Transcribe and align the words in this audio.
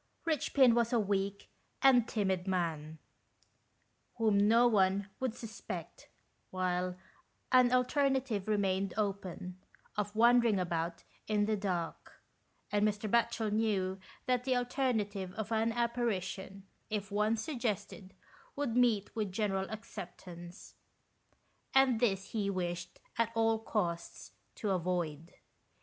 Richpin 0.25 0.73
was 0.73 0.91
a 0.91 0.99
weak 0.99 1.47
and 1.83 2.07
timid 2.07 2.47
man, 2.47 2.97
whom 4.15 4.35
no 4.35 4.65
one 4.67 5.09
would 5.19 5.35
suspect, 5.35 6.09
whilst 6.49 6.97
an 7.51 7.71
alternative 7.71 8.47
remained 8.47 8.95
open, 8.97 9.59
of 9.95 10.15
wandering 10.15 10.57
about 10.59 11.03
in 11.27 11.45
the 11.45 11.55
dark; 11.55 12.13
and 12.71 12.83
Mr. 12.83 13.07
Batchel 13.07 13.51
knew 13.51 13.99
that 14.25 14.43
the 14.43 14.55
alternative 14.57 15.33
of 15.33 15.51
an 15.51 15.71
apparition, 15.71 16.65
if 16.89 17.11
once 17.11 17.43
suggested, 17.43 18.15
would 18.55 18.75
meet 18.75 19.15
with 19.15 19.31
general 19.31 19.69
acceptance, 19.69 20.73
and 21.75 21.99
this 21.99 22.31
he 22.31 22.49
wished, 22.49 22.99
at 23.19 23.31
all 23.35 23.59
costs, 23.59 24.31
to 24.55 24.71
avoid. 24.71 25.35